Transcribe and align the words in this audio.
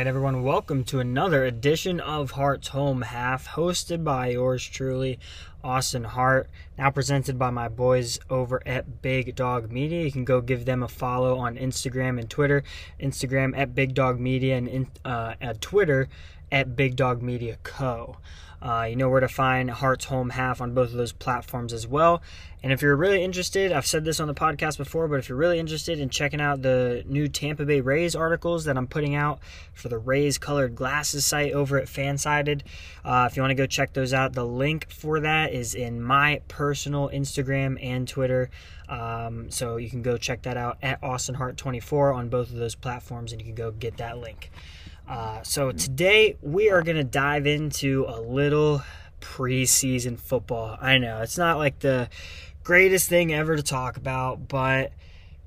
right, 0.00 0.06
everyone, 0.06 0.42
welcome 0.42 0.82
to 0.82 0.98
another 0.98 1.44
edition 1.44 2.00
of 2.00 2.30
Hart's 2.30 2.68
Home 2.68 3.02
Half, 3.02 3.48
hosted 3.48 4.02
by 4.02 4.28
yours 4.28 4.66
truly, 4.66 5.18
Austin 5.62 6.04
Hart. 6.04 6.48
Now 6.78 6.90
presented 6.90 7.38
by 7.38 7.50
my 7.50 7.68
boys 7.68 8.18
over 8.30 8.62
at 8.64 9.02
Big 9.02 9.34
Dog 9.34 9.70
Media. 9.70 10.02
You 10.02 10.10
can 10.10 10.24
go 10.24 10.40
give 10.40 10.64
them 10.64 10.82
a 10.82 10.88
follow 10.88 11.36
on 11.36 11.58
Instagram 11.58 12.18
and 12.18 12.30
Twitter. 12.30 12.62
Instagram 12.98 13.52
at 13.54 13.74
Big 13.74 13.92
Dog 13.92 14.18
Media 14.18 14.56
and 14.56 14.86
uh, 15.04 15.34
at 15.38 15.60
Twitter 15.60 16.08
at 16.50 16.74
Big 16.74 16.96
Dog 16.96 17.20
Media 17.20 17.58
Co. 17.62 18.16
Uh, 18.62 18.86
you 18.90 18.96
know 18.96 19.08
where 19.08 19.20
to 19.20 19.28
find 19.28 19.70
Hart's 19.70 20.04
Home 20.06 20.30
Half 20.30 20.60
on 20.60 20.74
both 20.74 20.90
of 20.90 20.96
those 20.96 21.12
platforms 21.12 21.72
as 21.72 21.86
well. 21.86 22.20
And 22.62 22.72
if 22.72 22.82
you're 22.82 22.96
really 22.96 23.24
interested, 23.24 23.72
I've 23.72 23.86
said 23.86 24.04
this 24.04 24.20
on 24.20 24.28
the 24.28 24.34
podcast 24.34 24.76
before, 24.76 25.08
but 25.08 25.18
if 25.18 25.30
you're 25.30 25.38
really 25.38 25.58
interested 25.58 25.98
in 25.98 26.10
checking 26.10 26.42
out 26.42 26.60
the 26.60 27.02
new 27.06 27.26
Tampa 27.26 27.64
Bay 27.64 27.80
Rays 27.80 28.14
articles 28.14 28.66
that 28.66 28.76
I'm 28.76 28.86
putting 28.86 29.14
out 29.14 29.38
for 29.72 29.88
the 29.88 29.96
Rays 29.96 30.36
Colored 30.36 30.74
Glasses 30.74 31.24
site 31.24 31.52
over 31.52 31.78
at 31.78 31.86
Fansided, 31.86 32.60
uh, 33.02 33.26
if 33.30 33.36
you 33.36 33.42
want 33.42 33.52
to 33.52 33.54
go 33.54 33.66
check 33.66 33.94
those 33.94 34.12
out, 34.12 34.34
the 34.34 34.44
link 34.44 34.90
for 34.90 35.20
that 35.20 35.54
is 35.54 35.74
in 35.74 36.02
my 36.02 36.42
personal 36.48 37.08
Instagram 37.08 37.82
and 37.82 38.06
Twitter. 38.06 38.50
Um, 38.90 39.50
so 39.50 39.78
you 39.78 39.88
can 39.88 40.02
go 40.02 40.18
check 40.18 40.42
that 40.42 40.58
out 40.58 40.76
at 40.82 41.02
Austin 41.02 41.36
Hart 41.36 41.56
24 41.56 42.12
on 42.12 42.28
both 42.28 42.50
of 42.50 42.56
those 42.56 42.74
platforms, 42.74 43.32
and 43.32 43.40
you 43.40 43.46
can 43.46 43.54
go 43.54 43.70
get 43.70 43.96
that 43.96 44.18
link. 44.18 44.50
Uh, 45.10 45.42
so 45.42 45.72
today 45.72 46.36
we 46.40 46.70
are 46.70 46.82
going 46.82 46.96
to 46.96 47.02
dive 47.02 47.44
into 47.44 48.04
a 48.06 48.20
little 48.20 48.80
preseason 49.20 50.16
football. 50.16 50.78
I 50.80 50.98
know 50.98 51.20
it's 51.22 51.36
not 51.36 51.58
like 51.58 51.80
the 51.80 52.08
greatest 52.62 53.08
thing 53.08 53.34
ever 53.34 53.56
to 53.56 53.62
talk 53.62 53.96
about, 53.96 54.46
but 54.46 54.92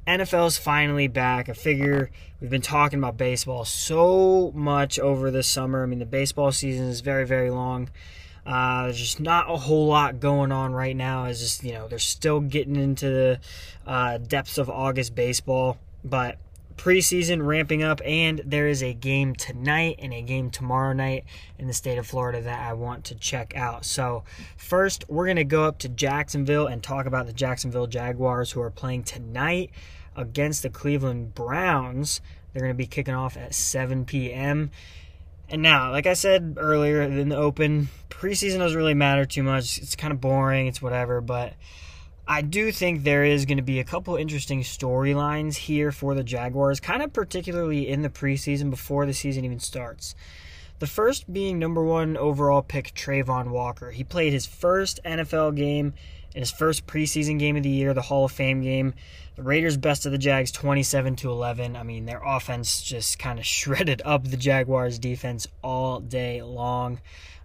NFL's 0.05 0.57
finally 0.57 1.07
back. 1.07 1.47
I 1.47 1.53
figure 1.53 2.11
we've 2.41 2.49
been 2.49 2.61
talking 2.61 2.99
about 2.99 3.15
baseball 3.15 3.63
so 3.63 4.51
much 4.53 4.99
over 4.99 5.31
the 5.31 5.43
summer. 5.43 5.81
I 5.81 5.85
mean, 5.85 5.99
the 5.99 6.05
baseball 6.05 6.51
season 6.51 6.87
is 6.87 6.99
very, 6.99 7.25
very 7.25 7.49
long. 7.49 7.89
Uh, 8.45 8.83
there's 8.83 8.99
just 8.99 9.21
not 9.21 9.49
a 9.49 9.55
whole 9.55 9.87
lot 9.87 10.19
going 10.19 10.51
on 10.51 10.73
right 10.73 10.95
now. 10.95 11.23
It's 11.23 11.39
just, 11.39 11.63
you 11.63 11.71
know, 11.71 11.87
they're 11.87 11.99
still 11.99 12.41
getting 12.41 12.75
into 12.75 13.09
the 13.09 13.39
uh, 13.87 14.17
depths 14.17 14.57
of 14.57 14.69
August 14.69 15.15
baseball. 15.15 15.77
But 16.03 16.37
preseason 16.77 17.45
ramping 17.45 17.83
up, 17.83 18.01
and 18.05 18.41
there 18.45 18.67
is 18.67 18.83
a 18.83 18.93
game 18.93 19.35
tonight 19.35 19.95
and 19.99 20.13
a 20.13 20.21
game 20.21 20.49
tomorrow 20.49 20.93
night 20.93 21.25
in 21.57 21.67
the 21.67 21.73
state 21.73 21.97
of 21.97 22.05
Florida 22.07 22.41
that 22.41 22.67
I 22.67 22.73
want 22.73 23.05
to 23.05 23.15
check 23.15 23.55
out. 23.55 23.85
So, 23.85 24.23
first, 24.57 25.05
we're 25.09 25.25
going 25.25 25.37
to 25.37 25.43
go 25.43 25.63
up 25.65 25.79
to 25.79 25.89
Jacksonville 25.89 26.67
and 26.67 26.83
talk 26.83 27.05
about 27.05 27.25
the 27.25 27.33
Jacksonville 27.33 27.87
Jaguars 27.87 28.51
who 28.51 28.61
are 28.61 28.71
playing 28.71 29.03
tonight 29.03 29.71
against 30.15 30.63
the 30.63 30.69
Cleveland 30.69 31.33
Browns. 31.35 32.21
They're 32.51 32.61
going 32.61 32.73
to 32.73 32.77
be 32.77 32.85
kicking 32.85 33.15
off 33.15 33.37
at 33.37 33.55
7 33.55 34.05
p.m. 34.05 34.71
And 35.49 35.61
now, 35.61 35.91
like 35.91 36.07
I 36.07 36.13
said 36.13 36.55
earlier 36.57 37.01
in 37.01 37.29
the 37.29 37.35
open, 37.35 37.89
preseason 38.09 38.59
doesn't 38.59 38.77
really 38.77 38.93
matter 38.93 39.25
too 39.25 39.43
much. 39.43 39.77
It's 39.77 39.95
kind 39.95 40.13
of 40.13 40.21
boring, 40.21 40.67
it's 40.67 40.81
whatever, 40.81 41.21
but 41.21 41.53
I 42.27 42.41
do 42.41 42.71
think 42.71 43.03
there 43.03 43.25
is 43.25 43.45
going 43.45 43.57
to 43.57 43.63
be 43.63 43.79
a 43.81 43.83
couple 43.83 44.15
interesting 44.15 44.61
storylines 44.61 45.55
here 45.55 45.91
for 45.91 46.15
the 46.15 46.23
Jaguars, 46.23 46.79
kind 46.79 47.03
of 47.03 47.11
particularly 47.11 47.89
in 47.89 48.01
the 48.01 48.09
preseason 48.09 48.69
before 48.69 49.05
the 49.05 49.13
season 49.13 49.43
even 49.43 49.59
starts. 49.59 50.15
The 50.79 50.87
first 50.87 51.31
being 51.31 51.59
number 51.59 51.83
one 51.83 52.15
overall 52.15 52.61
pick 52.61 52.93
Travon 52.93 53.49
Walker. 53.49 53.91
He 53.91 54.05
played 54.05 54.31
his 54.31 54.45
first 54.45 55.01
NFL 55.03 55.55
game 55.57 55.93
in 56.35 56.41
his 56.41 56.51
first 56.51 56.87
preseason 56.87 57.39
game 57.39 57.55
of 57.55 57.63
the 57.63 57.69
year, 57.69 57.93
the 57.93 58.01
Hall 58.01 58.25
of 58.25 58.31
Fame 58.31 58.61
game. 58.61 58.93
The 59.35 59.43
Raiders 59.43 59.77
bested 59.77 60.13
the 60.13 60.17
Jags 60.17 60.51
27 60.51 61.15
to 61.17 61.29
11. 61.31 61.75
I 61.75 61.83
mean, 61.83 62.05
their 62.05 62.21
offense 62.23 62.81
just 62.81 63.17
kind 63.19 63.39
of 63.39 63.45
shredded 63.45 64.01
up 64.05 64.25
the 64.25 64.37
Jaguars 64.37 64.99
defense 64.99 65.47
all 65.63 65.99
day 65.99 66.41
long. 66.41 66.99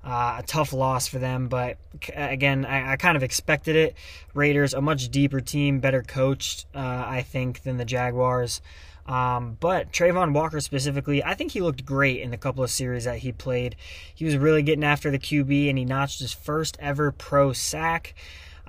Uh, 0.04 0.36
a 0.38 0.42
tough 0.46 0.72
loss 0.72 1.08
for 1.08 1.18
them, 1.18 1.48
but 1.48 1.76
again, 2.14 2.64
I, 2.64 2.92
I, 2.92 2.96
kind 2.96 3.16
of 3.16 3.22
expected 3.22 3.74
it. 3.74 3.96
Raiders, 4.32 4.72
a 4.72 4.80
much 4.80 5.08
deeper 5.08 5.40
team, 5.40 5.80
better 5.80 6.02
coached, 6.02 6.66
uh, 6.74 6.78
I 6.78 7.22
think, 7.22 7.64
than 7.64 7.78
the 7.78 7.84
Jaguars. 7.84 8.62
Um, 9.08 9.56
but 9.58 9.90
Travon 9.90 10.32
Walker 10.32 10.60
specifically, 10.60 11.24
I 11.24 11.34
think 11.34 11.52
he 11.52 11.60
looked 11.60 11.84
great 11.84 12.20
in 12.20 12.30
the 12.30 12.36
couple 12.36 12.62
of 12.62 12.70
series 12.70 13.04
that 13.04 13.18
he 13.18 13.32
played. 13.32 13.74
He 14.14 14.24
was 14.24 14.36
really 14.36 14.62
getting 14.62 14.84
after 14.84 15.10
the 15.10 15.18
QB, 15.18 15.68
and 15.68 15.78
he 15.78 15.84
notched 15.84 16.20
his 16.20 16.32
first 16.32 16.76
ever 16.78 17.10
pro 17.10 17.52
sack. 17.52 18.14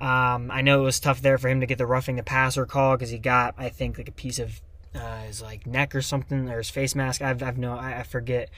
Um, 0.00 0.50
I 0.50 0.62
know 0.62 0.80
it 0.80 0.84
was 0.84 0.98
tough 0.98 1.20
there 1.20 1.36
for 1.36 1.48
him 1.48 1.60
to 1.60 1.66
get 1.66 1.76
the 1.76 1.86
roughing 1.86 2.16
the 2.16 2.22
passer 2.22 2.64
call 2.64 2.96
because 2.96 3.10
he 3.10 3.18
got, 3.18 3.54
I 3.58 3.68
think, 3.68 3.98
like 3.98 4.08
a 4.08 4.12
piece 4.12 4.38
of 4.38 4.62
uh, 4.94 5.22
his 5.22 5.42
like 5.42 5.66
neck 5.66 5.94
or 5.94 6.00
something 6.00 6.48
or 6.48 6.58
his 6.58 6.70
face 6.70 6.94
mask. 6.94 7.20
I've, 7.20 7.42
I've 7.42 7.58
no, 7.58 7.76
I, 7.76 8.00
I 8.00 8.02
forget. 8.02 8.48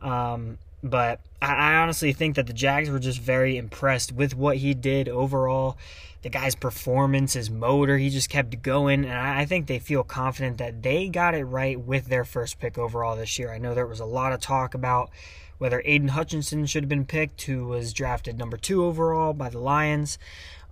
Um, 0.00 0.58
but 0.82 1.20
I, 1.42 1.54
I 1.54 1.74
honestly 1.76 2.12
think 2.12 2.36
that 2.36 2.46
the 2.46 2.54
Jags 2.54 2.88
were 2.88 2.98
just 2.98 3.20
very 3.20 3.58
impressed 3.58 4.10
with 4.12 4.34
what 4.34 4.58
he 4.58 4.72
did 4.72 5.08
overall. 5.08 5.76
The 6.22 6.30
guy's 6.30 6.54
performance, 6.54 7.34
his 7.34 7.50
motor, 7.50 7.98
he 7.98 8.08
just 8.08 8.30
kept 8.30 8.62
going. 8.62 9.04
And 9.04 9.12
I, 9.12 9.40
I 9.40 9.44
think 9.44 9.66
they 9.66 9.78
feel 9.78 10.02
confident 10.02 10.56
that 10.58 10.82
they 10.82 11.08
got 11.08 11.34
it 11.34 11.44
right 11.44 11.78
with 11.78 12.06
their 12.06 12.24
first 12.24 12.58
pick 12.58 12.78
overall 12.78 13.16
this 13.16 13.38
year. 13.38 13.52
I 13.52 13.58
know 13.58 13.74
there 13.74 13.86
was 13.86 14.00
a 14.00 14.06
lot 14.06 14.32
of 14.32 14.40
talk 14.40 14.72
about 14.72 15.10
whether 15.58 15.82
Aidan 15.84 16.08
Hutchinson 16.08 16.66
should 16.66 16.84
have 16.84 16.88
been 16.88 17.06
picked, 17.06 17.42
who 17.42 17.66
was 17.66 17.92
drafted 17.92 18.38
number 18.38 18.56
two 18.56 18.84
overall 18.84 19.32
by 19.32 19.48
the 19.48 19.58
Lions. 19.58 20.18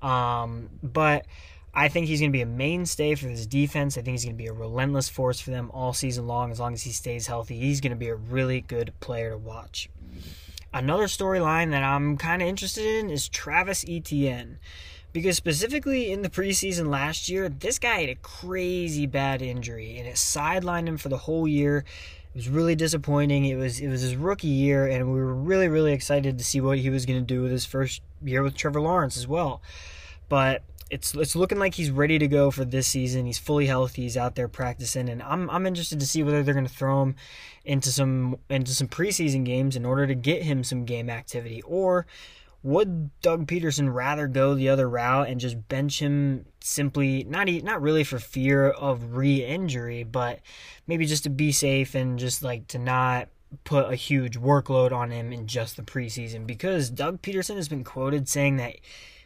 Um, 0.04 0.68
but 0.82 1.24
I 1.72 1.88
think 1.88 2.06
he's 2.06 2.20
going 2.20 2.30
to 2.30 2.36
be 2.36 2.42
a 2.42 2.46
mainstay 2.46 3.14
for 3.14 3.26
this 3.26 3.46
defense. 3.46 3.96
I 3.96 4.02
think 4.02 4.14
he's 4.14 4.24
going 4.24 4.36
to 4.36 4.42
be 4.42 4.48
a 4.48 4.52
relentless 4.52 5.08
force 5.08 5.40
for 5.40 5.50
them 5.50 5.70
all 5.72 5.94
season 5.94 6.26
long 6.26 6.52
as 6.52 6.60
long 6.60 6.74
as 6.74 6.82
he 6.82 6.90
stays 6.90 7.26
healthy. 7.26 7.58
He's 7.58 7.80
going 7.80 7.90
to 7.90 7.96
be 7.96 8.08
a 8.08 8.14
really 8.14 8.60
good 8.60 8.92
player 9.00 9.30
to 9.30 9.38
watch. 9.38 9.88
Another 10.72 11.04
storyline 11.04 11.70
that 11.70 11.82
I'm 11.82 12.18
kind 12.18 12.42
of 12.42 12.48
interested 12.48 12.84
in 12.84 13.08
is 13.08 13.28
Travis 13.28 13.84
Etienne. 13.88 14.58
Because 15.12 15.36
specifically 15.36 16.10
in 16.10 16.22
the 16.22 16.28
preseason 16.28 16.88
last 16.88 17.28
year, 17.28 17.48
this 17.48 17.78
guy 17.78 18.00
had 18.00 18.10
a 18.10 18.16
crazy 18.16 19.06
bad 19.06 19.42
injury 19.42 19.96
and 19.96 20.08
it 20.08 20.16
sidelined 20.16 20.88
him 20.88 20.96
for 20.96 21.08
the 21.08 21.18
whole 21.18 21.46
year. 21.46 21.84
It 22.34 22.38
was 22.38 22.48
really 22.48 22.74
disappointing. 22.74 23.44
It 23.44 23.54
was 23.54 23.78
it 23.78 23.88
was 23.88 24.00
his 24.00 24.16
rookie 24.16 24.48
year, 24.48 24.88
and 24.88 25.12
we 25.12 25.20
were 25.20 25.34
really 25.34 25.68
really 25.68 25.92
excited 25.92 26.36
to 26.36 26.44
see 26.44 26.60
what 26.60 26.78
he 26.78 26.90
was 26.90 27.06
going 27.06 27.20
to 27.20 27.24
do 27.24 27.42
with 27.42 27.52
his 27.52 27.64
first 27.64 28.02
year 28.24 28.42
with 28.42 28.56
Trevor 28.56 28.80
Lawrence 28.80 29.16
as 29.16 29.28
well. 29.28 29.62
But 30.28 30.64
it's 30.90 31.14
it's 31.14 31.36
looking 31.36 31.58
like 31.58 31.74
he's 31.74 31.92
ready 31.92 32.18
to 32.18 32.26
go 32.26 32.50
for 32.50 32.64
this 32.64 32.88
season. 32.88 33.26
He's 33.26 33.38
fully 33.38 33.66
healthy. 33.66 34.02
He's 34.02 34.16
out 34.16 34.34
there 34.34 34.48
practicing, 34.48 35.08
and 35.08 35.22
I'm 35.22 35.48
I'm 35.48 35.64
interested 35.64 36.00
to 36.00 36.06
see 36.06 36.24
whether 36.24 36.42
they're 36.42 36.54
going 36.54 36.66
to 36.66 36.72
throw 36.72 37.02
him 37.02 37.14
into 37.64 37.90
some 37.90 38.38
into 38.50 38.72
some 38.72 38.88
preseason 38.88 39.44
games 39.44 39.76
in 39.76 39.84
order 39.84 40.06
to 40.06 40.14
get 40.14 40.42
him 40.42 40.64
some 40.64 40.84
game 40.84 41.08
activity, 41.08 41.62
or 41.62 42.04
would 42.64 43.10
Doug 43.20 43.46
Pederson 43.46 43.92
rather 43.92 44.26
go 44.26 44.54
the 44.54 44.70
other 44.70 44.88
route 44.88 45.28
and 45.28 45.38
just 45.38 45.68
bench 45.68 46.00
him 46.00 46.46
simply 46.60 47.22
not 47.24 47.46
not 47.46 47.82
really 47.82 48.04
for 48.04 48.18
fear 48.18 48.70
of 48.70 49.14
re-injury, 49.16 50.02
but 50.02 50.40
maybe 50.86 51.04
just 51.04 51.24
to 51.24 51.30
be 51.30 51.52
safe 51.52 51.94
and 51.94 52.18
just 52.18 52.42
like 52.42 52.66
to 52.68 52.78
not 52.78 53.28
put 53.64 53.92
a 53.92 53.94
huge 53.94 54.40
workload 54.40 54.92
on 54.92 55.10
him 55.10 55.30
in 55.30 55.46
just 55.46 55.76
the 55.76 55.82
preseason 55.82 56.46
because 56.46 56.88
Doug 56.88 57.20
Pederson 57.20 57.56
has 57.56 57.68
been 57.68 57.84
quoted 57.84 58.30
saying 58.30 58.56
that 58.56 58.76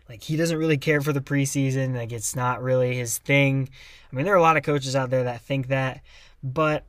like 0.08 0.22
he 0.22 0.36
doesn't 0.36 0.58
really 0.58 0.76
care 0.76 1.00
for 1.00 1.12
the 1.12 1.20
preseason. 1.20 1.94
Like 1.94 2.10
it's 2.10 2.34
not 2.34 2.60
really 2.60 2.96
his 2.96 3.18
thing. 3.18 3.68
I 4.12 4.16
mean, 4.16 4.24
there 4.24 4.34
are 4.34 4.38
a 4.38 4.42
lot 4.42 4.56
of 4.56 4.64
coaches 4.64 4.96
out 4.96 5.10
there 5.10 5.22
that 5.24 5.42
think 5.42 5.68
that, 5.68 6.00
but 6.42 6.84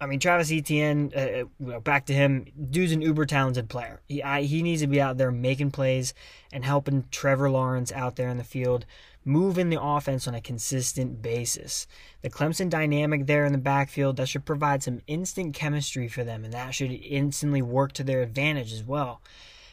I 0.00 0.06
mean, 0.06 0.18
Travis 0.18 0.52
Etienne, 0.52 1.12
uh, 1.16 1.44
uh 1.72 1.80
back 1.80 2.06
to 2.06 2.12
him, 2.12 2.46
dude's 2.70 2.92
an 2.92 3.00
uber 3.00 3.26
talented 3.26 3.68
player. 3.68 4.00
He 4.08 4.22
I, 4.22 4.42
he 4.42 4.62
needs 4.62 4.82
to 4.82 4.86
be 4.86 5.00
out 5.00 5.18
there 5.18 5.30
making 5.30 5.70
plays 5.70 6.14
and 6.52 6.64
helping 6.64 7.04
Trevor 7.10 7.50
Lawrence 7.50 7.92
out 7.92 8.16
there 8.16 8.28
in 8.28 8.36
the 8.36 8.44
field 8.44 8.86
move 9.24 9.58
in 9.58 9.70
the 9.70 9.82
offense 9.82 10.28
on 10.28 10.34
a 10.34 10.40
consistent 10.40 11.22
basis. 11.22 11.86
The 12.22 12.30
Clemson 12.30 12.68
dynamic 12.68 13.26
there 13.26 13.44
in 13.44 13.52
the 13.52 13.58
backfield 13.58 14.16
that 14.16 14.28
should 14.28 14.44
provide 14.44 14.82
some 14.82 15.00
instant 15.06 15.54
chemistry 15.54 16.08
for 16.08 16.24
them, 16.24 16.44
and 16.44 16.52
that 16.52 16.74
should 16.74 16.92
instantly 16.92 17.62
work 17.62 17.92
to 17.92 18.04
their 18.04 18.22
advantage 18.22 18.72
as 18.72 18.84
well. 18.84 19.22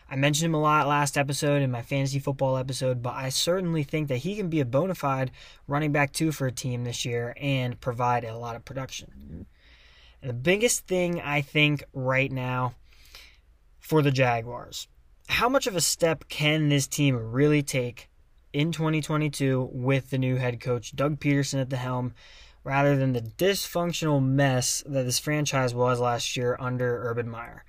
I 0.10 0.18
mentioned 0.18 0.48
him 0.48 0.56
a 0.56 0.62
lot 0.62 0.88
last 0.88 1.18
episode 1.18 1.62
in 1.62 1.72
my 1.72 1.82
fantasy 1.82 2.20
football 2.20 2.58
episode, 2.58 3.02
but 3.02 3.14
I 3.14 3.30
certainly 3.30 3.84
think 3.84 4.10
that 4.10 4.18
he 4.18 4.36
can 4.36 4.50
be 4.50 4.60
a 4.60 4.66
bona 4.66 4.96
fide 4.96 5.32
running 5.68 5.94
back 5.94 6.12
two 6.12 6.34
for 6.34 6.48
a 6.48 6.52
team 6.52 6.84
this 6.84 7.06
year 7.06 7.34
and 7.40 7.80
provide 7.80 8.26
a 8.26 8.38
lot 8.38 8.58
of 8.58 8.66
production. 8.66 9.46
And 10.22 10.30
the 10.30 10.36
biggest 10.36 10.86
thing 10.88 11.20
I 11.20 11.42
think 11.42 11.84
right 11.94 12.32
now 12.32 12.76
for 13.80 14.02
the 14.02 14.12
Jaguars, 14.12 14.88
how 15.28 15.50
much 15.50 15.68
of 15.68 15.76
a 15.76 15.82
step 15.82 16.28
can 16.30 16.70
this 16.70 16.88
team 16.88 17.32
really 17.32 17.64
take 17.64 18.10
in 18.54 18.72
2022 18.72 19.70
with 19.72 20.10
the 20.10 20.18
new 20.18 20.36
head 20.36 20.60
coach, 20.60 20.96
Doug 20.96 21.20
Pederson, 21.20 21.60
at 21.60 21.70
the 21.70 21.78
helm, 21.78 22.14
rather 22.64 22.96
than 22.96 23.14
the 23.14 23.22
dysfunctional 23.22 24.24
mess 24.24 24.84
that 24.86 25.04
this 25.04 25.20
franchise 25.20 25.74
was 25.74 26.00
last 26.00 26.38
year 26.38 26.56
under 26.60 27.10
Urban 27.10 27.30
Meyer? 27.30 27.64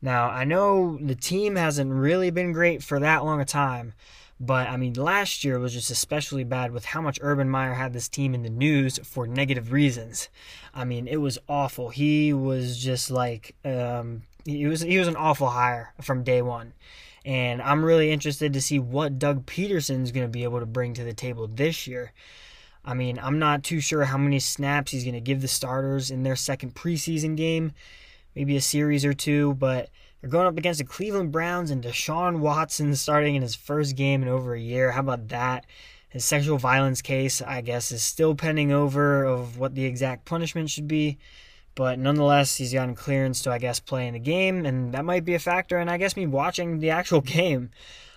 Now, 0.00 0.28
I 0.28 0.44
know 0.44 0.98
the 0.98 1.14
team 1.14 1.56
hasn't 1.56 1.92
really 1.92 2.30
been 2.30 2.52
great 2.52 2.82
for 2.82 3.00
that 3.00 3.24
long 3.24 3.40
a 3.40 3.44
time, 3.44 3.94
But 4.38 4.68
I 4.68 4.76
mean, 4.76 4.92
last 4.94 5.44
year 5.44 5.58
was 5.58 5.72
just 5.72 5.90
especially 5.90 6.44
bad 6.44 6.70
with 6.70 6.84
how 6.84 7.00
much 7.00 7.18
Urban 7.22 7.48
Meyer 7.48 7.74
had 7.74 7.92
this 7.92 8.08
team 8.08 8.34
in 8.34 8.42
the 8.42 8.50
news 8.50 8.98
for 9.02 9.26
negative 9.26 9.72
reasons. 9.72 10.28
I 10.74 10.84
mean, 10.84 11.08
it 11.08 11.16
was 11.16 11.38
awful. 11.48 11.88
He 11.88 12.34
was 12.34 12.76
just 12.78 13.10
like 13.10 13.54
um, 13.64 14.22
he 14.44 14.66
was 14.66 14.82
he 14.82 14.98
was 14.98 15.08
an 15.08 15.16
awful 15.16 15.48
hire 15.48 15.94
from 16.02 16.22
day 16.22 16.42
one. 16.42 16.74
And 17.24 17.60
I'm 17.60 17.84
really 17.84 18.12
interested 18.12 18.52
to 18.52 18.60
see 18.60 18.78
what 18.78 19.18
Doug 19.18 19.46
Pederson's 19.46 20.12
going 20.12 20.24
to 20.24 20.30
be 20.30 20.44
able 20.44 20.60
to 20.60 20.66
bring 20.66 20.94
to 20.94 21.02
the 21.02 21.12
table 21.12 21.48
this 21.48 21.86
year. 21.86 22.12
I 22.84 22.94
mean, 22.94 23.18
I'm 23.20 23.40
not 23.40 23.64
too 23.64 23.80
sure 23.80 24.04
how 24.04 24.16
many 24.16 24.38
snaps 24.38 24.92
he's 24.92 25.02
going 25.02 25.14
to 25.14 25.20
give 25.20 25.40
the 25.40 25.48
starters 25.48 26.08
in 26.08 26.22
their 26.22 26.36
second 26.36 26.76
preseason 26.76 27.36
game, 27.36 27.72
maybe 28.36 28.56
a 28.56 28.60
series 28.60 29.04
or 29.04 29.12
two, 29.12 29.54
but 29.54 29.90
they're 30.20 30.30
going 30.30 30.46
up 30.46 30.56
against 30.56 30.78
the 30.78 30.84
Cleveland 30.84 31.32
Browns 31.32 31.70
and 31.70 31.82
Deshaun 31.82 32.40
Watson 32.40 32.94
starting 32.96 33.34
in 33.34 33.42
his 33.42 33.54
first 33.54 33.96
game 33.96 34.22
in 34.22 34.28
over 34.28 34.54
a 34.54 34.60
year. 34.60 34.92
How 34.92 35.00
about 35.00 35.28
that? 35.28 35.66
His 36.08 36.24
sexual 36.24 36.56
violence 36.56 37.02
case, 37.02 37.42
I 37.42 37.60
guess, 37.60 37.92
is 37.92 38.02
still 38.02 38.34
pending 38.34 38.72
over 38.72 39.24
of 39.24 39.58
what 39.58 39.74
the 39.74 39.84
exact 39.84 40.24
punishment 40.24 40.70
should 40.70 40.88
be. 40.88 41.18
But 41.74 41.98
nonetheless, 41.98 42.56
he's 42.56 42.72
gotten 42.72 42.94
clearance 42.94 43.42
to, 43.42 43.52
I 43.52 43.58
guess, 43.58 43.80
play 43.80 44.06
in 44.06 44.14
the 44.14 44.18
game, 44.18 44.64
and 44.64 44.92
that 44.94 45.04
might 45.04 45.26
be 45.26 45.34
a 45.34 45.38
factor. 45.38 45.76
And 45.76 45.90
I 45.90 45.98
guess 45.98 46.16
me 46.16 46.26
watching 46.26 46.78
the 46.78 46.90
actual 46.90 47.20
game. 47.38 47.70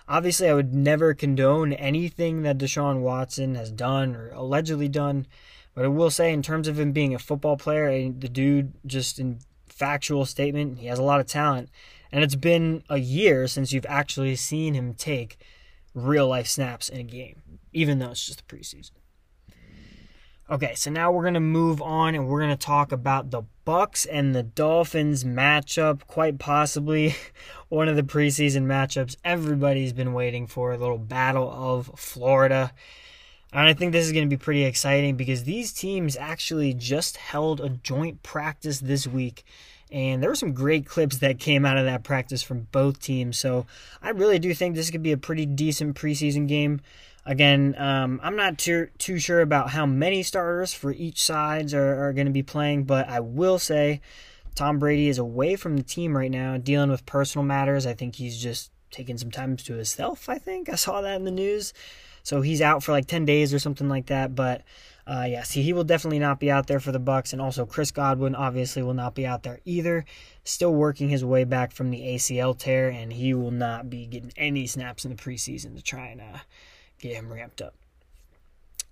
Obviously, 0.08 0.48
I 0.48 0.54
would 0.54 0.74
never 0.74 1.14
condone 1.14 1.74
anything 1.74 2.42
that 2.42 2.58
Deshaun 2.58 3.00
Watson 3.00 3.54
has 3.54 3.70
done 3.70 4.16
or 4.16 4.30
allegedly 4.30 4.88
done. 4.88 5.26
But 5.74 5.84
I 5.84 5.88
will 5.88 6.10
say, 6.10 6.32
in 6.32 6.42
terms 6.42 6.66
of 6.66 6.80
him 6.80 6.92
being 6.92 7.14
a 7.14 7.18
football 7.18 7.56
player, 7.56 7.90
the 8.10 8.28
dude, 8.28 8.72
just 8.86 9.18
in 9.18 9.40
factual 9.80 10.26
statement, 10.26 10.78
he 10.78 10.86
has 10.86 10.98
a 10.98 11.02
lot 11.02 11.20
of 11.20 11.26
talent. 11.26 11.70
And 12.12 12.22
it's 12.22 12.36
been 12.36 12.84
a 12.90 12.98
year 12.98 13.46
since 13.46 13.72
you've 13.72 13.86
actually 13.88 14.36
seen 14.36 14.74
him 14.74 14.92
take 14.94 15.38
real 15.94 16.28
life 16.28 16.46
snaps 16.46 16.88
in 16.88 17.00
a 17.00 17.04
game, 17.04 17.42
even 17.72 17.98
though 17.98 18.10
it's 18.10 18.26
just 18.26 18.46
the 18.46 18.56
preseason. 18.56 18.92
Okay, 20.50 20.74
so 20.74 20.90
now 20.90 21.12
we're 21.12 21.22
going 21.22 21.34
to 21.34 21.40
move 21.40 21.80
on 21.80 22.14
and 22.14 22.26
we're 22.26 22.40
going 22.40 22.50
to 22.50 22.66
talk 22.66 22.92
about 22.92 23.30
the 23.30 23.44
Bucs 23.64 24.06
and 24.10 24.34
the 24.34 24.42
Dolphins 24.42 25.22
matchup, 25.22 26.06
quite 26.08 26.38
possibly 26.40 27.14
one 27.68 27.88
of 27.88 27.96
the 27.96 28.02
preseason 28.02 28.64
matchups 28.64 29.16
everybody's 29.24 29.92
been 29.92 30.12
waiting 30.12 30.46
for, 30.48 30.72
a 30.72 30.76
little 30.76 30.98
battle 30.98 31.48
of 31.50 31.92
Florida. 31.96 32.72
And 33.52 33.66
I 33.66 33.74
think 33.74 33.92
this 33.92 34.06
is 34.06 34.12
going 34.12 34.28
to 34.28 34.36
be 34.36 34.42
pretty 34.42 34.64
exciting 34.64 35.16
because 35.16 35.44
these 35.44 35.72
teams 35.72 36.16
actually 36.16 36.72
just 36.74 37.16
held 37.16 37.60
a 37.60 37.68
joint 37.68 38.22
practice 38.22 38.78
this 38.80 39.06
week. 39.06 39.44
And 39.90 40.22
there 40.22 40.30
were 40.30 40.36
some 40.36 40.52
great 40.52 40.86
clips 40.86 41.18
that 41.18 41.40
came 41.40 41.66
out 41.66 41.76
of 41.76 41.84
that 41.84 42.04
practice 42.04 42.42
from 42.42 42.68
both 42.70 43.00
teams. 43.00 43.38
So 43.38 43.66
I 44.00 44.10
really 44.10 44.38
do 44.38 44.54
think 44.54 44.74
this 44.74 44.90
could 44.90 45.02
be 45.02 45.12
a 45.12 45.16
pretty 45.16 45.46
decent 45.46 45.96
preseason 45.96 46.46
game. 46.46 46.80
Again, 47.26 47.74
um, 47.76 48.20
I'm 48.22 48.36
not 48.36 48.56
too, 48.56 48.88
too 48.98 49.18
sure 49.18 49.40
about 49.40 49.70
how 49.70 49.84
many 49.84 50.22
starters 50.22 50.72
for 50.72 50.92
each 50.92 51.22
sides 51.22 51.74
are, 51.74 52.04
are 52.04 52.12
going 52.12 52.26
to 52.26 52.32
be 52.32 52.42
playing, 52.42 52.84
but 52.84 53.08
I 53.08 53.20
will 53.20 53.58
say 53.58 54.00
Tom 54.54 54.78
Brady 54.78 55.08
is 55.08 55.18
away 55.18 55.56
from 55.56 55.76
the 55.76 55.82
team 55.82 56.16
right 56.16 56.30
now, 56.30 56.56
dealing 56.56 56.90
with 56.90 57.04
personal 57.04 57.44
matters. 57.44 57.84
I 57.84 57.94
think 57.94 58.16
he's 58.16 58.38
just 58.38 58.70
taking 58.90 59.18
some 59.18 59.30
time 59.30 59.56
to 59.56 59.74
himself. 59.74 60.28
I 60.28 60.38
think 60.38 60.68
I 60.68 60.76
saw 60.76 61.00
that 61.02 61.16
in 61.16 61.24
the 61.24 61.30
news, 61.30 61.72
so 62.22 62.40
he's 62.40 62.60
out 62.60 62.82
for 62.82 62.92
like 62.92 63.06
10 63.06 63.24
days 63.24 63.52
or 63.52 63.58
something 63.58 63.88
like 63.88 64.06
that. 64.06 64.34
But 64.34 64.62
uh, 65.06 65.26
yeah, 65.28 65.42
see, 65.42 65.62
he 65.62 65.72
will 65.72 65.84
definitely 65.84 66.20
not 66.20 66.38
be 66.38 66.50
out 66.50 66.68
there 66.68 66.78
for 66.78 66.92
the 66.92 67.00
Bucs, 67.00 67.32
and 67.32 67.42
also 67.42 67.66
Chris 67.66 67.90
Godwin 67.90 68.36
obviously 68.36 68.82
will 68.82 68.94
not 68.94 69.14
be 69.14 69.26
out 69.26 69.42
there 69.42 69.58
either. 69.64 70.04
Still 70.44 70.72
working 70.72 71.08
his 71.08 71.24
way 71.24 71.42
back 71.42 71.72
from 71.72 71.90
the 71.90 72.00
ACL 72.00 72.56
tear, 72.56 72.88
and 72.88 73.12
he 73.12 73.34
will 73.34 73.50
not 73.50 73.90
be 73.90 74.06
getting 74.06 74.32
any 74.36 74.68
snaps 74.68 75.04
in 75.04 75.10
the 75.10 75.16
preseason 75.16 75.74
to 75.74 75.82
try 75.82 76.06
and 76.06 76.20
uh, 76.20 76.38
get 77.00 77.14
him 77.14 77.32
ramped 77.32 77.60
up. 77.60 77.74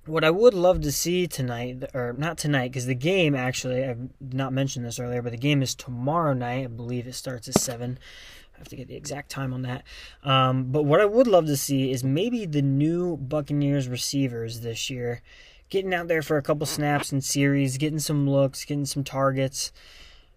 What 0.06 0.24
I 0.24 0.30
would 0.30 0.54
love 0.54 0.80
to 0.80 0.90
see 0.90 1.26
tonight, 1.26 1.84
or 1.94 2.14
not 2.16 2.38
tonight, 2.38 2.72
because 2.72 2.86
the 2.86 2.94
game 2.94 3.34
actually, 3.36 3.84
I've 3.84 4.08
not 4.20 4.52
mentioned 4.54 4.86
this 4.86 4.98
earlier, 4.98 5.22
but 5.22 5.32
the 5.32 5.38
game 5.38 5.62
is 5.62 5.74
tomorrow 5.74 6.32
night. 6.32 6.64
I 6.64 6.66
believe 6.66 7.06
it 7.06 7.14
starts 7.14 7.46
at 7.46 7.54
7. 7.54 7.98
I 8.58 8.60
have 8.60 8.68
to 8.68 8.76
get 8.76 8.88
the 8.88 8.96
exact 8.96 9.30
time 9.30 9.54
on 9.54 9.62
that. 9.62 9.84
Um, 10.24 10.64
but 10.64 10.82
what 10.82 11.00
I 11.00 11.04
would 11.04 11.28
love 11.28 11.46
to 11.46 11.56
see 11.56 11.92
is 11.92 12.02
maybe 12.02 12.44
the 12.44 12.60
new 12.60 13.16
Buccaneers 13.16 13.86
receivers 13.86 14.60
this 14.60 14.90
year 14.90 15.22
getting 15.70 15.94
out 15.94 16.08
there 16.08 16.22
for 16.22 16.36
a 16.38 16.42
couple 16.42 16.66
snaps 16.66 17.12
in 17.12 17.20
series, 17.20 17.76
getting 17.76 17.98
some 18.00 18.28
looks, 18.28 18.64
getting 18.64 18.86
some 18.86 19.04
targets 19.04 19.72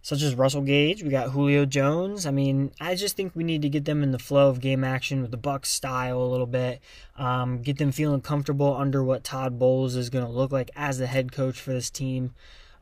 such 0.04 0.22
as 0.22 0.36
Russell 0.36 0.62
Gage. 0.62 1.04
We 1.04 1.10
got 1.10 1.30
Julio 1.30 1.66
Jones. 1.66 2.26
I 2.26 2.32
mean, 2.32 2.72
I 2.80 2.96
just 2.96 3.16
think 3.16 3.36
we 3.36 3.44
need 3.44 3.62
to 3.62 3.70
get 3.70 3.86
them 3.86 4.04
in 4.04 4.12
the 4.12 4.20
flow 4.20 4.50
of 4.50 4.60
game 4.60 4.84
action 4.84 5.22
with 5.22 5.32
the 5.32 5.38
Bucs 5.38 5.68
style 5.68 6.22
a 6.22 6.26
little 6.26 6.48
bit. 6.48 6.82
Um, 7.18 7.62
get 7.62 7.78
them 7.78 7.92
feeling 7.92 8.22
comfortable 8.22 8.76
under 8.76 9.04
what 9.04 9.24
Todd 9.24 9.60
Bowles 9.60 9.96
is 9.96 10.10
going 10.10 10.26
to 10.26 10.32
look 10.32 10.52
like 10.52 10.72
as 10.76 10.98
the 10.98 11.08
head 11.08 11.32
coach 11.32 11.60
for 11.60 11.72
this 11.72 11.90
team. 11.90 12.34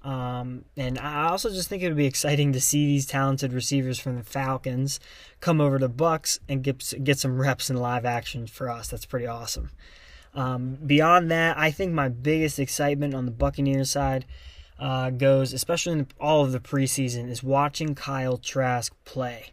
Um, 0.01 0.63
and 0.77 0.97
I 0.97 1.27
also 1.27 1.49
just 1.49 1.67
think 1.67 1.83
it 1.83 1.89
would 1.89 1.97
be 1.97 2.05
exciting 2.05 2.53
to 2.53 2.61
see 2.61 2.85
these 2.85 3.05
talented 3.05 3.51
receivers 3.51 3.99
from 3.99 4.15
the 4.15 4.23
Falcons 4.23 4.99
come 5.41 5.59
over 5.59 5.77
to 5.77 5.89
Bucs 5.89 6.39
and 6.47 6.63
get 6.63 6.93
get 7.03 7.19
some 7.19 7.39
reps 7.39 7.69
in 7.69 7.75
live 7.75 8.05
action 8.05 8.47
for 8.47 8.69
us. 8.69 8.87
That's 8.87 9.05
pretty 9.05 9.27
awesome. 9.27 9.71
Um, 10.33 10.77
beyond 10.85 11.29
that, 11.31 11.57
I 11.57 11.71
think 11.71 11.91
my 11.91 12.07
biggest 12.07 12.59
excitement 12.59 13.13
on 13.13 13.25
the 13.25 13.31
Buccaneers 13.31 13.91
side 13.91 14.25
uh, 14.79 15.09
goes, 15.09 15.53
especially 15.53 15.99
in 15.99 16.07
all 16.19 16.45
of 16.45 16.51
the 16.51 16.59
preseason, 16.59 17.29
is 17.29 17.43
watching 17.43 17.95
Kyle 17.95 18.37
Trask 18.37 18.93
play. 19.03 19.47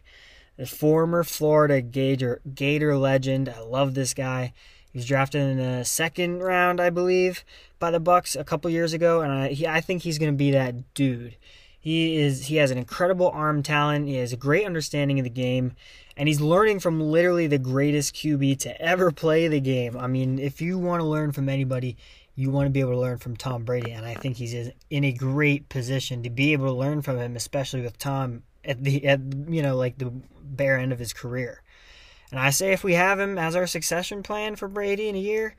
The 0.55 0.65
former 0.65 1.23
Florida 1.23 1.81
Gator 1.81 2.41
Gator 2.55 2.97
legend. 2.97 3.49
I 3.49 3.59
love 3.59 3.93
this 3.93 4.13
guy. 4.13 4.53
He 4.91 4.99
was 4.99 5.05
drafted 5.05 5.41
in 5.41 5.57
the 5.57 5.83
second 5.83 6.39
round, 6.39 6.79
I 6.79 6.89
believe, 6.89 7.43
by 7.79 7.91
the 7.91 8.01
Bucs 8.01 8.39
a 8.39 8.43
couple 8.43 8.69
years 8.71 8.93
ago, 8.93 9.21
and 9.21 9.31
I, 9.31 9.47
he, 9.49 9.67
I 9.67 9.81
think 9.81 10.03
he's 10.03 10.17
going 10.17 10.31
to 10.31 10.37
be 10.37 10.51
that 10.51 10.93
dude. 10.93 11.35
He 11.79 12.17
is 12.17 12.47
he 12.47 12.57
has 12.57 12.71
an 12.71 12.77
incredible 12.77 13.29
arm 13.29 13.63
talent. 13.63 14.07
He 14.07 14.15
has 14.15 14.33
a 14.33 14.37
great 14.37 14.65
understanding 14.65 15.19
of 15.19 15.23
the 15.23 15.29
game, 15.29 15.73
and 16.17 16.27
he's 16.27 16.41
learning 16.41 16.79
from 16.79 16.99
literally 16.99 17.47
the 17.47 17.59
greatest 17.59 18.15
QB 18.15 18.59
to 18.59 18.81
ever 18.81 19.11
play 19.11 19.47
the 19.47 19.61
game. 19.61 19.95
I 19.95 20.07
mean, 20.07 20.39
if 20.39 20.61
you 20.61 20.77
want 20.77 21.01
to 21.01 21.07
learn 21.07 21.31
from 21.31 21.47
anybody, 21.47 21.95
you 22.35 22.51
want 22.51 22.65
to 22.65 22.71
be 22.71 22.81
able 22.81 22.91
to 22.91 22.99
learn 22.99 23.17
from 23.19 23.37
Tom 23.37 23.63
Brady, 23.63 23.91
and 23.91 24.05
I 24.05 24.15
think 24.15 24.37
he's 24.37 24.53
in 24.89 25.03
a 25.03 25.11
great 25.11 25.69
position 25.69 26.23
to 26.23 26.29
be 26.29 26.53
able 26.53 26.65
to 26.65 26.73
learn 26.73 27.01
from 27.01 27.17
him, 27.17 27.35
especially 27.35 27.81
with 27.81 27.97
Tom 27.97 28.43
at 28.65 28.83
the 28.83 29.07
at 29.07 29.21
you 29.47 29.61
know 29.61 29.75
like 29.75 29.97
the 29.97 30.11
bare 30.43 30.77
end 30.77 30.91
of 30.91 30.99
his 30.99 31.13
career. 31.13 31.61
And 32.31 32.39
I 32.39 32.49
say 32.49 32.73
if 32.73 32.83
we 32.83 32.93
have 32.93 33.19
him 33.19 33.37
as 33.37 33.55
our 33.55 33.67
succession 33.67 34.21
plan 34.21 34.55
for 34.55 34.67
Brady 34.67 35.07
in 35.07 35.15
a 35.15 35.19
year, 35.19 35.55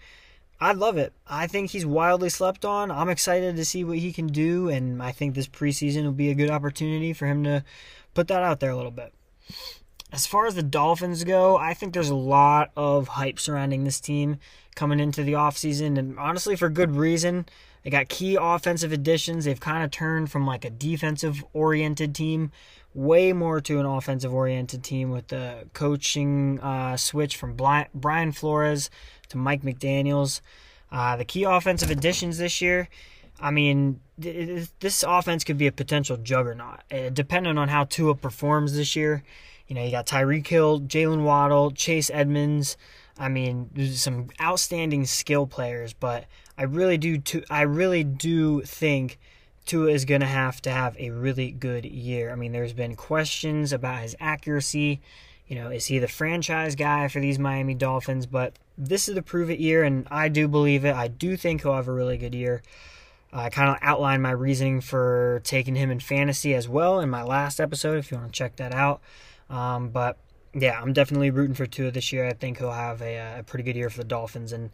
I'd 0.60 0.76
love 0.76 0.96
it. 0.96 1.12
I 1.26 1.46
think 1.46 1.70
he's 1.70 1.86
wildly 1.86 2.28
slept 2.28 2.64
on. 2.64 2.90
I'm 2.90 3.08
excited 3.08 3.56
to 3.56 3.64
see 3.64 3.84
what 3.84 3.98
he 3.98 4.12
can 4.12 4.26
do, 4.26 4.68
and 4.68 5.02
I 5.02 5.12
think 5.12 5.34
this 5.34 5.46
preseason 5.46 6.04
will 6.04 6.12
be 6.12 6.30
a 6.30 6.34
good 6.34 6.50
opportunity 6.50 7.12
for 7.12 7.26
him 7.26 7.44
to 7.44 7.64
put 8.12 8.28
that 8.28 8.42
out 8.42 8.60
there 8.60 8.70
a 8.70 8.76
little 8.76 8.90
bit. 8.90 9.14
As 10.12 10.26
far 10.26 10.46
as 10.46 10.54
the 10.54 10.62
Dolphins 10.62 11.22
go, 11.22 11.56
I 11.56 11.74
think 11.74 11.92
there's 11.92 12.10
a 12.10 12.14
lot 12.14 12.70
of 12.76 13.08
hype 13.08 13.38
surrounding 13.38 13.84
this 13.84 14.00
team 14.00 14.38
coming 14.74 15.00
into 15.00 15.22
the 15.22 15.34
offseason, 15.34 15.98
and 15.98 16.18
honestly, 16.18 16.56
for 16.56 16.68
good 16.68 16.96
reason. 16.96 17.46
They 17.84 17.90
got 17.90 18.08
key 18.08 18.36
offensive 18.38 18.92
additions. 18.92 19.44
They've 19.44 19.58
kind 19.58 19.84
of 19.84 19.90
turned 19.90 20.30
from 20.30 20.46
like 20.46 20.64
a 20.64 20.70
defensive 20.70 21.44
oriented 21.52 22.14
team 22.14 22.50
way 22.94 23.32
more 23.32 23.60
to 23.60 23.78
an 23.78 23.86
offensive 23.86 24.32
oriented 24.32 24.82
team 24.82 25.10
with 25.10 25.28
the 25.28 25.68
coaching 25.72 26.58
uh, 26.60 26.96
switch 26.96 27.36
from 27.36 27.56
Brian 27.94 28.32
Flores 28.32 28.90
to 29.28 29.36
Mike 29.36 29.62
McDaniels. 29.62 30.40
Uh, 30.90 31.16
the 31.16 31.24
key 31.24 31.44
offensive 31.44 31.90
additions 31.90 32.38
this 32.38 32.60
year, 32.60 32.88
I 33.40 33.50
mean, 33.50 34.00
this 34.16 35.04
offense 35.06 35.44
could 35.44 35.58
be 35.58 35.66
a 35.66 35.72
potential 35.72 36.16
juggernaut, 36.16 36.80
uh, 36.90 37.10
depending 37.10 37.58
on 37.58 37.68
how 37.68 37.84
Tua 37.84 38.14
performs 38.14 38.74
this 38.74 38.96
year. 38.96 39.22
You 39.68 39.74
know, 39.74 39.84
you 39.84 39.90
got 39.90 40.06
Tyreek 40.06 40.46
Hill, 40.46 40.80
Jaylen 40.80 41.24
Waddle, 41.24 41.70
Chase 41.70 42.10
Edmonds. 42.12 42.76
I 43.18 43.28
mean, 43.28 43.68
some 43.94 44.28
outstanding 44.40 45.04
skill 45.04 45.46
players, 45.46 45.92
but 45.92 46.24
I 46.56 46.62
really 46.62 46.96
do. 46.96 47.18
To, 47.18 47.44
I 47.50 47.62
really 47.62 48.02
do 48.02 48.62
think 48.62 49.18
Tua 49.68 49.90
is 49.90 50.06
going 50.06 50.22
to 50.22 50.26
have 50.26 50.62
to 50.62 50.70
have 50.70 50.96
a 50.98 51.10
really 51.10 51.50
good 51.50 51.84
year. 51.84 52.32
I 52.32 52.36
mean, 52.36 52.52
there's 52.52 52.72
been 52.72 52.96
questions 52.96 53.70
about 53.70 54.00
his 54.00 54.16
accuracy. 54.18 55.02
You 55.46 55.56
know, 55.56 55.68
is 55.70 55.84
he 55.84 55.98
the 55.98 56.08
franchise 56.08 56.74
guy 56.74 57.08
for 57.08 57.20
these 57.20 57.38
Miami 57.38 57.74
Dolphins? 57.74 58.24
But 58.24 58.58
this 58.78 59.10
is 59.10 59.14
the 59.14 59.22
prove 59.22 59.50
it 59.50 59.58
year, 59.58 59.84
and 59.84 60.08
I 60.10 60.28
do 60.28 60.48
believe 60.48 60.86
it. 60.86 60.94
I 60.94 61.08
do 61.08 61.36
think 61.36 61.62
he'll 61.62 61.74
have 61.74 61.86
a 61.86 61.92
really 61.92 62.16
good 62.16 62.34
year. 62.34 62.62
I 63.30 63.50
kind 63.50 63.68
of 63.68 63.76
outlined 63.82 64.22
my 64.22 64.30
reasoning 64.30 64.80
for 64.80 65.42
taking 65.44 65.74
him 65.74 65.90
in 65.90 66.00
fantasy 66.00 66.54
as 66.54 66.66
well 66.66 67.00
in 67.00 67.10
my 67.10 67.22
last 67.22 67.60
episode, 67.60 67.98
if 67.98 68.10
you 68.10 68.16
want 68.16 68.32
to 68.32 68.38
check 68.38 68.56
that 68.56 68.72
out. 68.72 69.02
Um, 69.50 69.90
but 69.90 70.16
yeah, 70.54 70.80
I'm 70.80 70.94
definitely 70.94 71.30
rooting 71.30 71.54
for 71.54 71.66
Tua 71.66 71.90
this 71.90 72.10
year. 72.10 72.26
I 72.26 72.32
think 72.32 72.56
he'll 72.56 72.72
have 72.72 73.02
a, 73.02 73.40
a 73.40 73.42
pretty 73.42 73.64
good 73.64 73.76
year 73.76 73.90
for 73.90 73.98
the 73.98 74.04
Dolphins, 74.04 74.52
and 74.52 74.70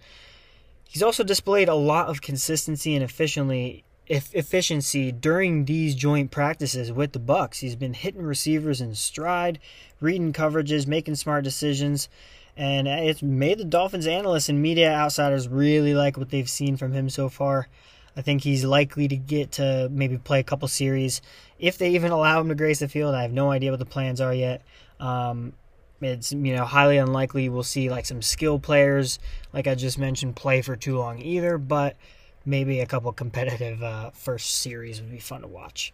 he's 0.89 1.03
also 1.03 1.25
displayed 1.25 1.69
a 1.69 1.75
lot 1.75 2.07
of 2.07 2.23
consistency 2.23 2.95
and 2.95 3.03
efficiently 3.03 3.83
efficiency 4.07 5.11
during 5.13 5.65
these 5.65 5.95
joint 5.95 6.31
practices 6.31 6.93
with 6.93 7.13
the 7.13 7.21
Bucs. 7.21 7.61
He's 7.61 7.77
been 7.77 7.95
hitting 7.95 8.23
receivers 8.23 8.81
in 8.81 8.95
stride, 8.95 9.59
reading 10.01 10.33
coverages, 10.33 10.87
making 10.87 11.15
smart 11.15 11.45
decisions, 11.45 12.09
and 12.57 12.87
it's 12.87 13.23
made 13.23 13.59
the 13.59 13.65
Dolphins 13.65 14.07
analysts 14.07 14.49
and 14.49 14.61
media 14.61 14.93
outsiders 14.93 15.49
really 15.49 15.95
like 15.95 16.17
what 16.17 16.31
they've 16.31 16.49
seen 16.49 16.77
from 16.77 16.93
him 16.93 17.09
so 17.09 17.29
far. 17.29 17.69
I 18.17 18.23
think 18.23 18.43
he's 18.43 18.65
likely 18.65 19.09
to 19.09 19.17
get 19.17 19.53
to 19.53 19.89
maybe 19.91 20.19
play 20.19 20.41
a 20.41 20.45
couple 20.45 20.69
series 20.69 21.21
if 21.59 21.79
they 21.79 21.91
even 21.91 22.13
allow 22.13 22.41
him 22.41 22.49
to 22.49 22.55
grace 22.55 22.79
the 22.79 22.89
field. 22.89 23.15
I 23.15 23.23
have 23.23 23.33
no 23.33 23.51
idea 23.51 23.71
what 23.71 23.81
the 23.81 23.87
plans 23.87 24.21
are 24.21 24.35
yet. 24.35 24.63
Um, 25.01 25.55
it's 26.01 26.33
you 26.33 26.55
know 26.55 26.65
highly 26.65 26.99
unlikely 26.99 27.49
we'll 27.49 27.63
see 27.63 27.89
like 27.89 28.05
some 28.05 28.21
skill 28.21 28.59
players 28.59 29.19
like 29.53 29.67
I 29.67 29.75
just 29.75 29.99
mentioned 29.99 30.37
play 30.37 30.61
for 30.63 30.77
too 30.77 30.99
long 30.99 31.21
either, 31.21 31.59
but 31.59 31.97
maybe 32.45 32.81
a 32.81 32.87
couple 32.87 33.13
competitive 33.13 33.83
uh, 33.83 34.11
first 34.11 34.57
series 34.57 35.01
would 35.01 35.11
be 35.11 35.19
fun 35.19 35.43
to 35.43 35.49
watch. 35.49 35.93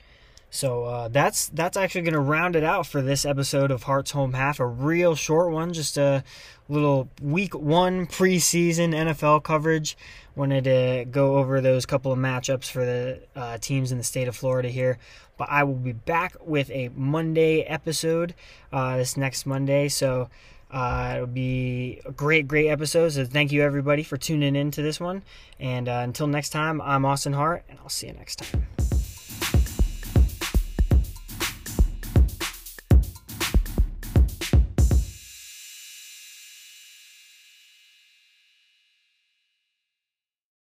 So 0.51 0.85
uh, 0.85 1.09
that's 1.09 1.49
that's 1.51 1.77
actually 1.77 2.03
going 2.03 2.15
to 2.15 2.21
round 2.21 2.57
it 2.57 2.65
out 2.65 2.85
for 2.85 3.01
this 3.01 3.25
episode 3.25 3.71
of 3.71 3.85
Hart's 3.85 4.11
Home 4.11 4.33
Half, 4.33 4.59
a 4.59 4.67
real 4.67 5.15
short 5.15 5.53
one, 5.53 5.73
just 5.73 5.97
a 5.97 6.25
little 6.69 7.09
week 7.23 7.55
one 7.55 8.07
preseason 8.07 8.93
NFL 8.93 9.45
coverage. 9.45 9.97
Wanted 10.35 10.65
to 10.65 11.07
go 11.09 11.37
over 11.37 11.61
those 11.61 11.87
couple 11.87 12.11
of 12.11 12.19
matchups 12.19 12.69
for 12.69 12.85
the 12.85 13.21
uh, 13.37 13.59
teams 13.59 13.93
in 13.93 13.99
the 13.99 14.05
state 14.05 14.27
of 14.27 14.35
Florida 14.35 14.69
here, 14.69 14.99
but 15.37 15.49
I 15.49 15.63
will 15.63 15.75
be 15.75 15.93
back 15.93 16.35
with 16.41 16.69
a 16.71 16.91
Monday 16.97 17.61
episode 17.63 18.35
uh, 18.73 18.97
this 18.97 19.17
next 19.17 19.47
Monday. 19.47 19.89
So. 19.89 20.29
Uh, 20.71 21.15
it'll 21.17 21.27
be 21.27 22.01
a 22.05 22.13
great, 22.13 22.47
great 22.47 22.69
episode. 22.69 23.11
So 23.11 23.25
thank 23.25 23.53
you 23.53 23.63
everybody 23.63 24.03
for 24.03 24.17
tuning 24.17 24.55
in 24.55 24.71
to 24.73 24.83
this 24.83 25.01
one. 25.01 25.23
And 25.59 25.89
uh, 25.89 26.01
until 26.05 26.27
next 26.27 26.51
time, 26.51 26.81
I'm 26.81 27.05
Austin 27.05 27.33
Hart, 27.33 27.65
and 27.69 27.79
I'll 27.81 27.89
see 27.89 28.07
you 28.07 28.13
next 28.13 28.37
time. 28.37 28.67